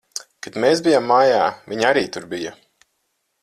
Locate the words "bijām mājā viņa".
0.87-1.87